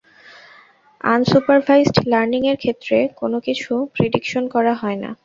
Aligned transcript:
Unsupervised 1.07 1.97
learning 2.11 2.41
এর 2.47 2.57
ক্ষেত্রে 2.63 2.97
কোন 3.19 3.33
কিছু 3.47 3.71
প্রিডিকশন 3.95 4.43
করা 4.55 4.73
হয় 4.81 4.99
না। 5.03 5.09